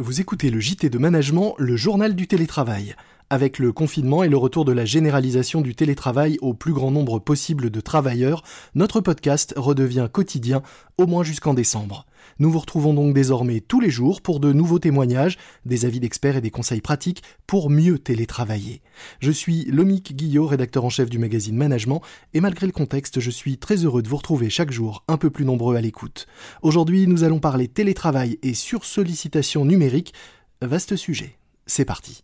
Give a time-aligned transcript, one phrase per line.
[0.00, 2.96] Vous écoutez le JT de Management, le journal du télétravail.
[3.34, 7.18] Avec le confinement et le retour de la généralisation du télétravail au plus grand nombre
[7.18, 8.44] possible de travailleurs,
[8.76, 10.62] notre podcast redevient quotidien,
[10.98, 12.06] au moins jusqu'en décembre.
[12.38, 15.36] Nous vous retrouvons donc désormais tous les jours pour de nouveaux témoignages,
[15.66, 18.82] des avis d'experts et des conseils pratiques pour mieux télétravailler.
[19.18, 22.02] Je suis Lomique Guillot, rédacteur en chef du magazine Management,
[22.34, 25.30] et malgré le contexte, je suis très heureux de vous retrouver chaque jour un peu
[25.30, 26.28] plus nombreux à l'écoute.
[26.62, 30.14] Aujourd'hui, nous allons parler télétravail et sursollicitation numérique.
[30.62, 31.36] Vaste sujet.
[31.66, 32.22] C'est parti.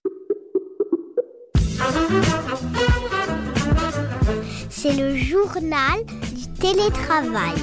[4.68, 7.54] C'est le journal du télétravail.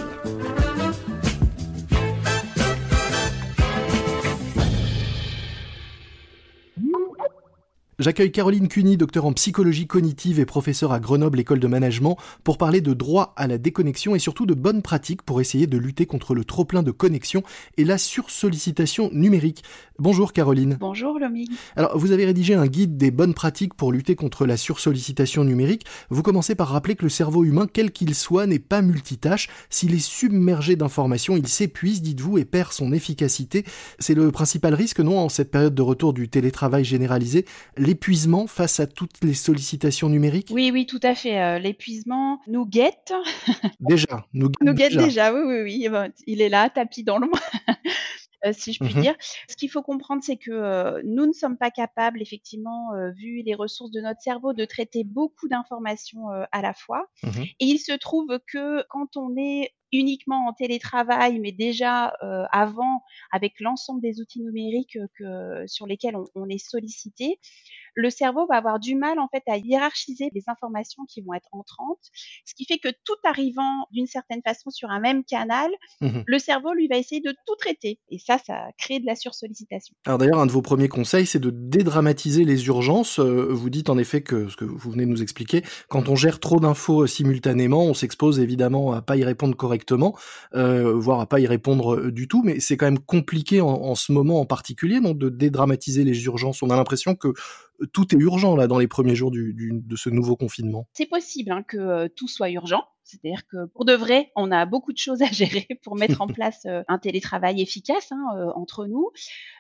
[8.00, 12.60] J'accueille Caroline Cuny, docteur en psychologie cognitive et professeure à Grenoble École de Management, pour
[12.60, 16.06] parler de droit à la déconnexion et surtout de bonnes pratiques pour essayer de lutter
[16.06, 17.42] contre le trop-plein de connexion
[17.76, 19.64] et la sursollicitation numérique.
[20.00, 20.78] Bonjour Caroline.
[20.80, 21.50] Bonjour Lomi.
[21.76, 25.86] Alors, vous avez rédigé un guide des bonnes pratiques pour lutter contre la sursollicitation numérique.
[26.10, 29.50] Vous commencez par rappeler que le cerveau humain, quel qu'il soit, n'est pas multitâche.
[29.72, 33.66] S'il est submergé d'informations, il s'épuise, dites-vous, et perd son efficacité.
[33.98, 38.80] C'est le principal risque, non, en cette période de retour du télétravail généralisé l'épuisement face
[38.80, 40.50] à toutes les sollicitations numériques?
[40.52, 41.42] Oui, oui, tout à fait.
[41.42, 43.14] Euh, l'épuisement nous guette.
[43.80, 45.34] déjà, nous guette, nous guette déjà.
[45.34, 45.82] Oui, oui, oui.
[45.86, 47.74] Eh ben, il est là, tapis dans le Euh,
[48.54, 49.16] si je puis mmh dire.
[49.50, 53.42] Ce qu'il faut comprendre, c'est que euh, nous ne sommes pas capables, effectivement, euh, vu
[53.44, 57.06] les ressources de notre cerveau, de traiter beaucoup d'informations à la fois.
[57.24, 62.14] Mmh Et il se trouve que quand on est uniquement en télétravail, mais déjà
[62.52, 67.40] avant, avec l'ensemble des outils numériques que, sur lesquels on, on est sollicité,
[67.98, 71.50] le cerveau va avoir du mal en fait à hiérarchiser les informations qui vont être
[71.52, 72.12] entrantes,
[72.46, 75.70] ce qui fait que tout arrivant d'une certaine façon sur un même canal,
[76.02, 79.16] mmh le cerveau lui va essayer de tout traiter et ça, ça crée de la
[79.16, 79.96] sursollicitation.
[80.06, 83.20] Alors d'ailleurs, un de vos premiers conseils, c'est de dédramatiser les urgences.
[83.20, 86.16] Euh, vous dites en effet que ce que vous venez de nous expliquer, quand on
[86.16, 90.18] gère trop d'infos euh, simultanément, on s'expose évidemment à pas y répondre correctement,
[90.54, 92.44] euh, voire à pas y répondre du tout.
[92.44, 96.26] Mais c'est quand même compliqué en, en, ce moment en particulier, donc de dédramatiser les
[96.26, 96.62] urgences.
[96.62, 97.34] On a l'impression que
[97.94, 100.88] tout est urgent là dans les premiers jours du, de ce nouveau confinement.
[100.94, 102.84] C'est possible hein, que euh, tout soit urgent.
[103.08, 106.28] C'est-à-dire que pour de vrai, on a beaucoup de choses à gérer pour mettre en
[106.28, 109.10] place euh, un télétravail efficace hein, euh, entre nous.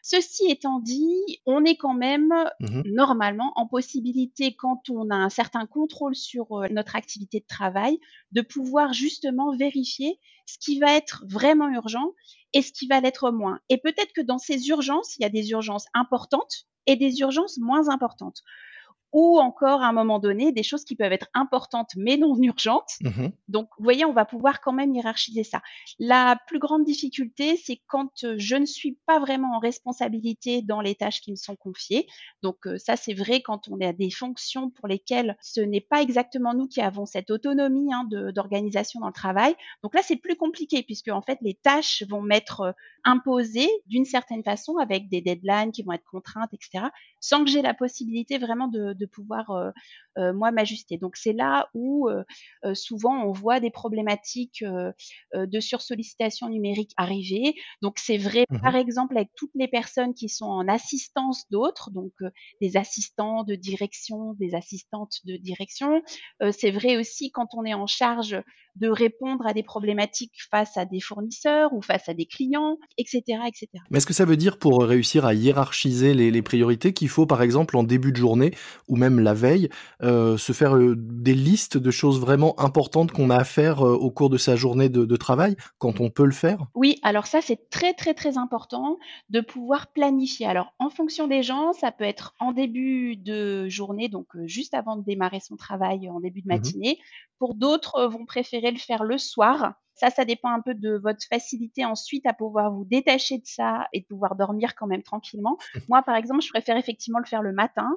[0.04, 5.30] Ceci étant dit, on est quand même mmh normalement en possibilité, quand on a un
[5.30, 8.00] certain contrôle sur notre activité de travail,
[8.32, 12.14] de pouvoir justement vérifier ce qui va être vraiment urgent
[12.54, 13.60] et ce qui va l'être moins.
[13.70, 17.58] Et peut-être que dans ces urgences, il y a des urgences importantes et des urgences
[17.58, 18.44] moins importantes
[19.14, 22.92] ou encore à un moment donné des choses qui peuvent être importantes mais non urgentes.
[23.02, 25.62] Mmh Donc, vous voyez, on va pouvoir quand même hiérarchiser ça.
[26.00, 30.82] La plus grande difficulté, c'est quand euh, je ne suis pas vraiment en responsabilité dans
[30.82, 32.08] les tâches qui me sont confiées.
[32.44, 36.02] Donc, euh, ça, c'est vrai quand on a des fonctions pour lesquelles ce n'est pas
[36.02, 39.56] exactement nous qui avons cette autonomie hein, d'organisation dans le travail.
[39.84, 42.72] Donc là, c'est plus compliqué puisque en fait, les tâches vont m'être euh,
[43.04, 46.86] imposées d'une certaine façon avec des deadlines qui vont être contraintes, etc.,
[47.22, 49.72] sans que j'ai la possibilité vraiment de de pouvoir euh,
[50.18, 50.98] euh, moi m'ajuster.
[50.98, 52.24] Donc c'est là où euh,
[52.74, 57.56] souvent on voit des problématiques de sursollicitation numérique arriver.
[57.82, 61.92] Donc c'est vrai mmh par exemple avec toutes les personnes qui sont en assistance d'autres,
[61.92, 62.12] donc
[62.60, 66.02] des assistants de direction, des assistantes de direction.
[66.52, 68.36] c'est vrai aussi quand on est en charge
[68.80, 73.22] de répondre à des problématiques face à des fournisseurs ou face à des clients, etc.
[73.48, 73.68] etc.
[73.90, 77.26] Mais est-ce que ça veut dire pour réussir à hiérarchiser les, les priorités qu'il faut
[77.26, 78.52] par exemple en début de journée
[78.88, 79.70] ou même la veille
[80.04, 83.94] euh, se faire euh, des listes de choses vraiment importantes qu'on a à faire euh,
[83.94, 86.66] au cours de sa journée de, de, travail quand on peut le faire?
[86.76, 88.98] Oui, alors ça c'est très très très important
[89.30, 90.46] de pouvoir planifier.
[90.46, 94.98] Alors en fonction des gens, ça peut être en début de journée, donc juste avant
[94.98, 97.00] de démarrer son travail en début de mmh matinée.
[97.40, 99.74] Pour d'autres, vont préférer le faire le soir.
[99.96, 103.88] Ça, ça dépend un peu de votre facilité ensuite à pouvoir vous détacher de ça
[103.94, 105.58] et de pouvoir dormir quand même tranquillement.
[105.90, 107.90] Moi, par exemple, je préfère effectivement le faire le matin.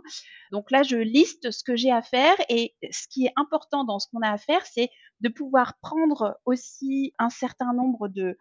[0.50, 3.98] Donc là, je liste ce que j'ai à faire et ce qui est important dans
[3.98, 4.88] ce qu'on a à faire, c'est
[5.20, 8.38] de pouvoir prendre aussi un certain nombre de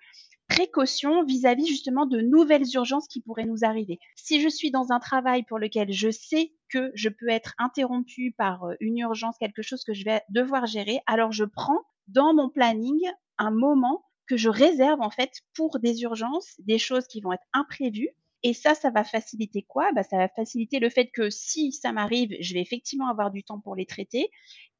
[0.47, 3.99] précautions vis-à-vis justement de nouvelles urgences qui pourraient nous arriver.
[4.15, 8.33] Si je suis dans un travail pour lequel je sais que je peux être interrompu
[8.37, 11.79] par euh, une urgence, quelque chose que je vais devoir gérer, alors je prends
[12.09, 12.99] dans mon planning
[13.37, 17.45] un moment que je réserve en fait pour des urgences, des choses qui vont être
[17.53, 18.09] imprévues.
[18.43, 19.91] Et ça, ça va faciliter quoi?
[19.93, 23.43] Bah, Ça va faciliter le fait que si ça m'arrive, je vais effectivement avoir du
[23.43, 24.29] temps pour les traiter.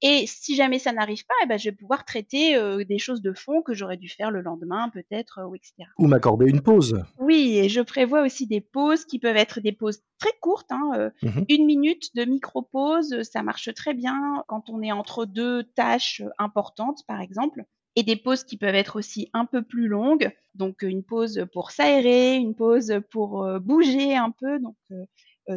[0.01, 3.21] Et si jamais ça n'arrive pas, eh ben, je vais pouvoir traiter euh, des choses
[3.21, 5.73] de fond que j'aurais dû faire le lendemain, peut-être, ou etc.
[5.97, 7.03] Ou m'accorder une pause.
[7.19, 10.71] Oui, et je prévois aussi des pauses qui peuvent être des pauses très courtes.
[10.71, 15.63] Hein, mmh Une minute de micro-pause, ça marche très bien quand on est entre deux
[15.63, 17.65] tâches importantes, par exemple
[17.95, 20.31] et des pauses qui peuvent être aussi un peu plus longues.
[20.55, 24.59] Donc une pause pour s'aérer, une pause pour bouger un peu.
[24.59, 25.05] Donc euh,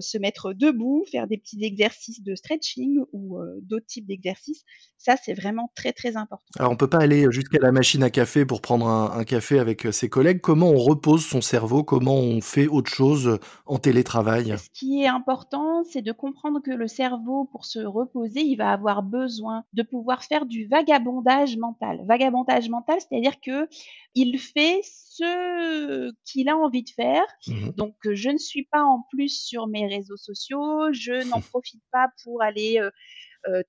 [0.01, 4.65] se mettre debout, faire des petits exercices de stretching ou euh, d'autres types d'exercices.
[4.99, 6.47] Ça, c'est vraiment très très important.
[6.59, 9.87] Alors, on peut pas aller jusqu'à la machine à café pour prendre un, café avec
[9.87, 10.41] euh, ses collègues.
[10.41, 11.83] Comment on repose son cerveau?
[11.83, 14.55] Comment on fait autre chose en télétravail?
[14.59, 18.71] Ce qui est important, c'est de comprendre que le cerveau, pour se reposer, il va
[18.71, 22.05] avoir besoin de pouvoir faire du vagabondage mental.
[22.07, 23.69] Vagabondage mental, c'est-à-dire que
[24.15, 27.25] il fait ce qu'il a envie de faire.
[27.47, 31.83] Mmh Donc, je ne suis pas en plus sur mes réseaux sociaux, je n'en profite
[31.91, 32.81] pas pour aller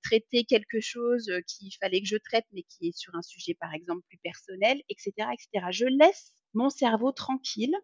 [0.02, 3.74] traiter quelque chose qu'il fallait que je traite, mais qui est sur un sujet, par
[3.74, 5.66] exemple, plus personnel, etc., etc.
[5.70, 7.74] Je laisse mon cerveau tranquille.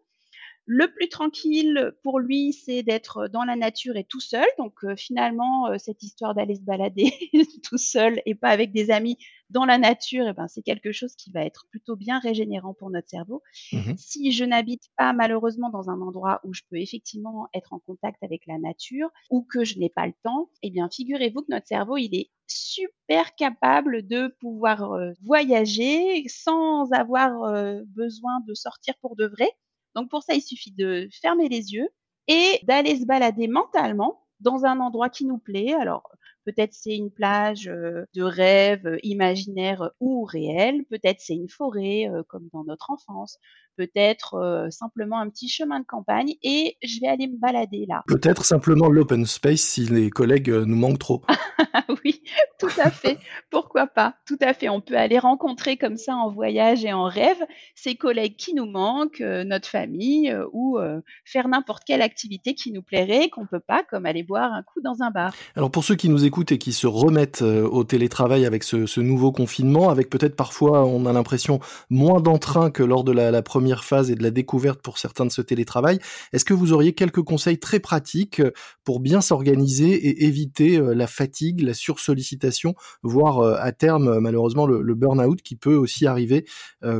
[0.65, 4.45] Le plus tranquille pour lui, c'est d'être dans la nature et tout seul.
[4.57, 7.11] Donc finalement, cette histoire d'aller se balader
[7.63, 9.17] tout seul et pas avec des amis,
[9.51, 12.89] dans la nature, eh ben, c'est quelque chose qui va être plutôt bien régénérant pour
[12.89, 13.43] notre cerveau.
[13.73, 17.79] Mmh si je n'habite pas malheureusement dans un endroit où je peux effectivement être en
[17.79, 21.51] contact avec la nature ou que je n'ai pas le temps, eh bien, figurez-vous que
[21.51, 28.53] notre cerveau, il est super capable de pouvoir euh, voyager sans avoir euh, besoin de
[28.53, 29.49] sortir pour de vrai.
[29.95, 31.89] Donc pour ça, il suffit de fermer les yeux
[32.27, 35.73] et d'aller se balader mentalement dans un endroit qui nous plaît.
[35.73, 36.09] Alors,
[36.45, 40.83] Peut-être c'est une plage euh, de rêve euh, imaginaire ou réel.
[40.89, 43.39] Peut-être c'est une forêt euh, comme dans notre enfance.
[43.77, 48.03] Peut-être simplement un petit chemin de campagne et je vais aller me balader là.
[48.05, 51.21] Peut-être simplement l'open space si les collègues nous manquent trop.
[52.03, 52.21] oui,
[52.59, 53.17] tout à fait.
[53.49, 54.15] Pourquoi pas?
[54.27, 54.67] Tout à fait.
[54.67, 57.41] On peut aller rencontrer comme ça en voyage et en rêve
[57.73, 60.77] ces collègues qui nous manquent, notre famille ou
[61.23, 64.81] faire n'importe quelle activité qui nous plairait qu'on peut pas, comme aller boire un coup
[64.81, 65.33] dans un bar.
[65.55, 68.99] Alors pour ceux qui nous écoutent et qui se remettent euh, au télétravail avec ce,
[68.99, 73.83] nouveau confinement, avec peut-être parfois, on a l'impression, moins d'entrain que lors de la, première
[73.83, 75.99] phase et de la découverte pour certains de ce télétravail,
[76.31, 78.51] est-ce que vous auriez quelques conseils très pratiques euh,
[78.83, 84.95] pour bien s'organiser et éviter euh, la fatigue, la sursollicitation, voire à terme, malheureusement, le,
[84.95, 86.45] burn-out qui peut aussi arriver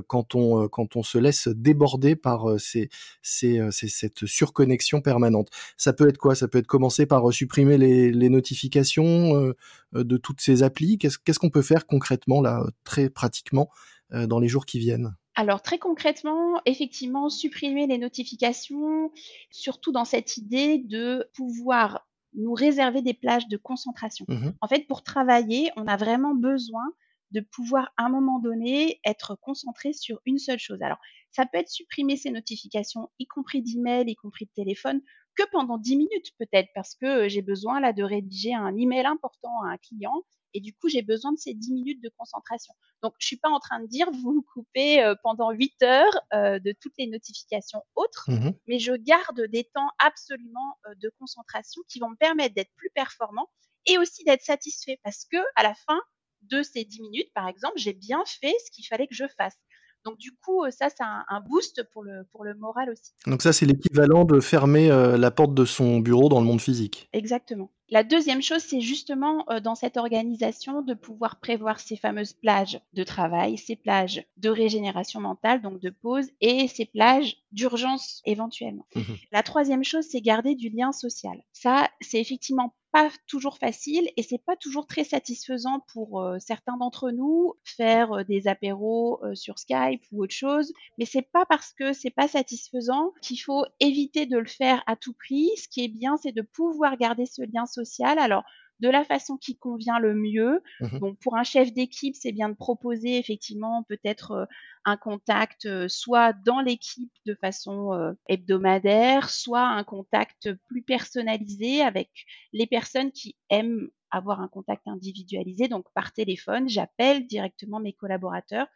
[0.07, 5.49] quand, on, quand on se laisse déborder par cette surconnexion permanente?
[5.77, 6.35] Ça peut être quoi?
[6.35, 9.55] Ça peut être commencer par supprimer les notifications euh,
[9.95, 10.97] euh, de toutes ces applis?
[10.97, 13.69] Qu'est-ce qu'on peut faire concrètement, là, très pratiquement,
[14.13, 15.15] euh, dans les jours qui viennent?
[15.35, 19.11] Alors très concrètement, effectivement, supprimer les notifications,
[19.49, 24.25] surtout dans cette idée de pouvoir nous réserver des plages de concentration.
[24.27, 26.83] Mmh en fait, pour travailler, on a vraiment besoin
[27.31, 30.81] de pouvoir à un moment donné être concentré sur une seule chose.
[30.81, 30.99] Alors,
[31.31, 35.01] ça peut être supprimer ces notifications, y compris d'email, y compris de téléphone,
[35.35, 39.61] que pendant 10 minutes peut-être, parce que j'ai besoin là de rédiger un email important
[39.65, 40.23] à un client.
[40.53, 42.73] Et du coup, j'ai besoin de ces 10 minutes de concentration.
[43.01, 46.75] Donc, je suis pas en train de dire vous vous coupez pendant 8 heures de
[46.81, 52.09] toutes les notifications autres, mmh mais je garde des temps absolument de concentration qui vont
[52.09, 53.49] me permettre d'être plus performant
[53.85, 56.01] et aussi d'être satisfait parce que à la fin
[56.41, 59.57] de ces 10 minutes, par exemple, j'ai bien fait ce qu'il fallait que je fasse.
[60.05, 63.11] Donc du coup, ça, c'est un, boost pour le, pour le moral aussi.
[63.27, 66.61] Donc ça, c'est l'équivalent de fermer euh, la porte de son bureau dans le monde
[66.61, 67.09] physique.
[67.13, 67.71] Exactement.
[67.89, 72.79] La deuxième chose, c'est justement euh, dans cette organisation de pouvoir prévoir ces fameuses plages
[72.93, 78.87] de travail, ces plages de régénération mentale, donc de pause, et ces plages d'urgence éventuellement.
[78.95, 79.01] Mmh
[79.33, 81.37] la troisième chose, c'est garder du lien social.
[81.51, 87.11] Ça, c'est effectivement pas toujours facile et c'est pas toujours très satisfaisant pour certains d'entre
[87.11, 92.09] nous faire des apéros sur Skype ou autre chose mais c'est pas parce que c'est
[92.09, 95.49] pas satisfaisant qu'il faut éviter de le faire à tout prix.
[95.57, 98.19] Ce qui est bien c'est de pouvoir garder ce lien social.
[98.19, 98.43] Alors
[98.81, 100.61] de la façon qui convient le mieux.
[100.79, 104.45] Mmh pour un chef d'équipe, c'est bien de proposer effectivement peut-être euh,
[104.85, 111.81] un contact euh, soit dans l'équipe de façon euh, hebdomadaire, soit un contact plus personnalisé
[111.81, 112.09] avec
[112.53, 115.67] les personnes qui aiment avoir un contact individualisé.
[115.67, 118.67] Donc par téléphone, j'appelle directement mes collaborateurs.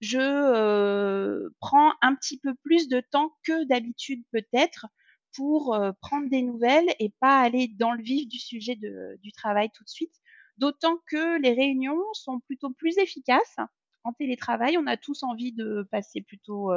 [0.00, 4.86] Je prends un petit peu plus de temps que d'habitude peut-être
[5.34, 9.84] pour prendre des nouvelles et pas aller dans le vif du sujet du travail tout
[9.84, 10.14] de suite.
[10.58, 13.56] D'autant que les réunions sont plutôt plus efficaces
[14.04, 14.78] en télétravail.
[14.78, 16.70] On a tous envie de passer plutôt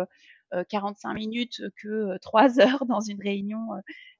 [0.69, 3.59] 45 minutes que 3 heures dans une réunion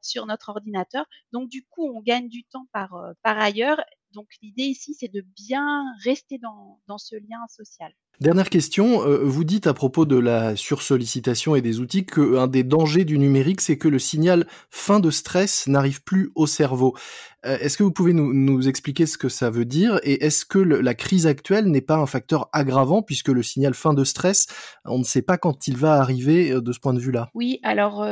[0.01, 1.06] sur notre ordinateur.
[1.32, 3.82] Donc du coup, on gagne du temps par, par ailleurs
[4.18, 7.94] Donc l'idée ici, c'est de bien rester dans, dans ce lien social.
[8.20, 12.64] Dernière question, euh, vous dites à propos de la sursollicitation et des outils qu'un des
[12.64, 16.98] dangers du numérique, c'est que le signal fin de stress n'arrive plus au cerveau.
[17.46, 20.58] Euh, est-ce que vous pouvez nous, expliquer ce que ça veut dire et est-ce que
[20.58, 24.48] la crise actuelle n'est pas un facteur aggravant puisque le signal fin de stress,
[24.86, 27.30] on ne sait pas quand il va arriver euh, de ce point de vue-là?
[27.36, 28.04] Oui, alors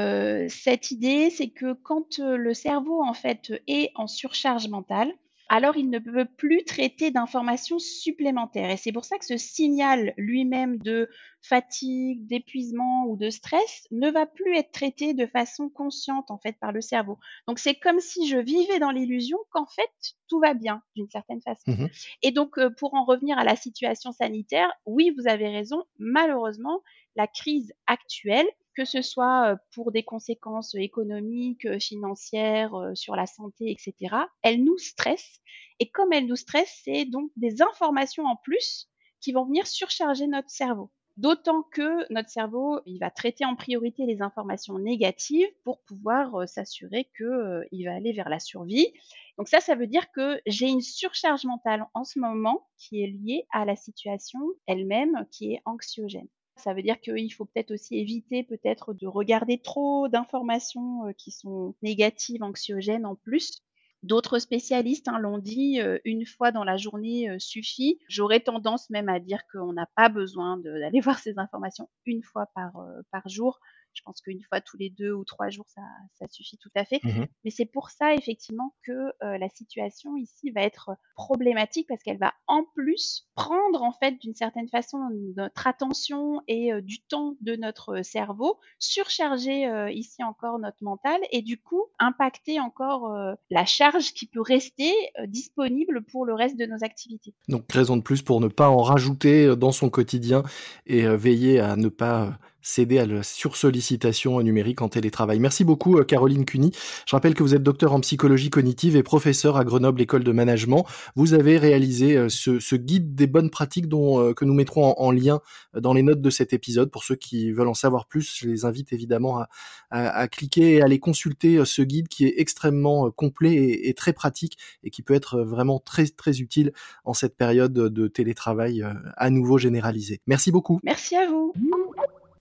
[0.50, 5.12] cette idée, c'est que quand le cerveau en fait est en surcharge mentale,
[5.50, 8.70] alors il ne peut plus traiter d'informations supplémentaires.
[8.72, 11.10] Et c'est pour ça que ce signal lui-même de
[11.42, 16.58] fatigue, d'épuisement ou de stress ne va plus être traité de façon consciente en fait
[16.60, 17.20] par le cerveau.
[17.48, 21.42] Donc c'est comme si je vivais dans l'illusion qu'en fait tout va bien d'une certaine
[21.42, 21.72] façon.
[21.72, 21.88] Mmh
[22.24, 26.82] Et donc euh, pour en revenir à la situation sanitaire, oui, vous avez raison, malheureusement,
[27.16, 34.16] la crise actuelle que ce soit pour des conséquences économiques, financières, sur la santé, etc.,
[34.42, 35.40] elle nous stresse.
[35.80, 38.90] Et comme elle nous stresse, c'est donc des informations en plus
[39.22, 40.92] qui vont venir surcharger notre cerveau.
[41.18, 47.10] D'autant que notre cerveau, il va traiter en priorité les informations négatives pour pouvoir s'assurer
[47.16, 48.92] qu'il va aller vers la survie.
[49.38, 53.08] Donc ça, ça veut dire que j'ai une surcharge mentale en ce moment qui est
[53.08, 56.28] liée à la situation elle-même qui est anxiogène.
[56.58, 61.76] Ça veut dire qu'il faut peut-être aussi éviter peut-être de regarder trop d'informations qui sont
[61.84, 63.62] négatives, anxiogènes en plus.
[64.04, 68.00] D'autres spécialistes hein, l'ont dit, une fois dans la journée suffit.
[68.08, 72.48] J'aurais tendance même à dire qu'on n'a pas besoin d'aller voir ces informations une fois
[72.56, 73.60] par jour.
[73.96, 75.82] Je pense qu'une fois tous les deux ou trois jours, ça,
[76.20, 77.00] ça suffit tout à fait.
[77.04, 82.04] Mmh Mais c'est pour ça, effectivement, que euh, la situation ici va être problématique parce
[82.04, 84.98] qu'elle va en plus prendre, en fait, d'une certaine façon,
[85.36, 91.20] notre attention et euh, du temps de notre cerveau, surcharger euh, ici encore notre mental
[91.32, 93.16] et du coup impacter encore
[93.50, 94.92] la charge qui peut rester
[95.28, 97.34] disponible pour le reste de nos activités.
[97.48, 100.44] Donc, raison de plus pour ne pas en rajouter dans son quotidien
[100.86, 105.40] et veiller à ne pas céder à la sursollicitation numérique en télétravail.
[105.40, 106.72] Merci beaucoup euh, Caroline Cuny.
[107.06, 110.32] Je rappelle que vous êtes docteur en psychologie cognitive et professeur à Grenoble École de
[110.32, 110.84] Management.
[111.16, 115.12] Vous avez réalisé euh, ce, guide des bonnes pratiques dont, euh, que nous mettrons en,
[115.12, 115.42] lien
[115.80, 116.90] dans les notes de cet épisode.
[116.90, 119.46] Pour ceux qui veulent en savoir plus, je les invite évidemment
[119.92, 124.12] à, cliquer et à aller consulter ce guide qui est extrêmement complet et, et, très
[124.12, 126.74] pratique et qui peut être vraiment très très utile
[127.06, 130.20] en cette période de télétravail à nouveau généralisé.
[130.28, 130.80] Merci beaucoup.
[130.84, 131.54] Merci à vous.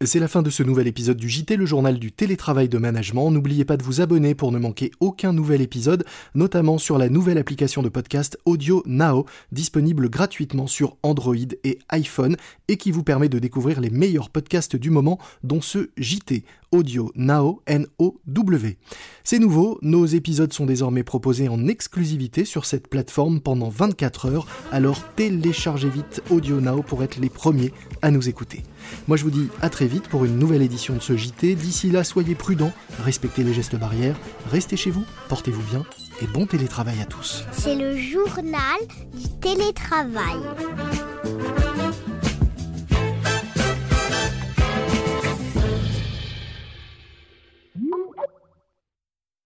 [0.01, 3.31] C'est la fin de ce nouvel épisode du JT, le journal du télétravail de management.
[3.31, 7.39] N'oubliez pas de vous abonner pour ne manquer aucun nouvel épisode, notamment sur la nouvelle
[7.39, 12.37] application de podcast Audio Now, disponible gratuitement sur Android et iPhone
[12.67, 16.45] et qui vous permet de découvrir les meilleurs podcasts du moment, dont ce JT.
[16.75, 18.79] Audio Now, N-O-W.
[19.23, 24.47] C'est nouveau, nos épisodes sont désormais proposés en exclusivité sur cette plateforme pendant 24 heures,
[24.73, 27.73] alors téléchargez vite Audio Now pour être les premiers
[28.03, 28.65] à nous écouter.
[29.07, 31.55] Moi je vous dis à vite pour une nouvelle édition de ce JT.
[31.55, 32.73] D'ici là, soyez prudents,
[33.05, 34.17] respectez les gestes barrières,
[34.51, 35.85] restez chez vous, portez-vous bien
[36.23, 37.45] et bon télétravail à tous.
[37.53, 38.79] C'est le journal
[39.13, 40.41] du télétravail.